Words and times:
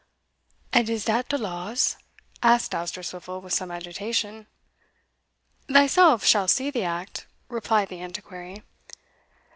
"And 0.73 0.89
is 0.89 1.05
dat 1.05 1.29
de 1.29 1.37
laws?" 1.37 1.95
asked 2.41 2.71
Dousterswivel, 2.71 3.39
with 3.39 3.53
some 3.53 3.69
agitation. 3.69 4.47
"Thyself 5.67 6.25
shall 6.25 6.47
see 6.47 6.71
the 6.71 6.81
act," 6.83 7.27
replied 7.49 7.89
the 7.89 8.01
Antiquary. 8.01 8.63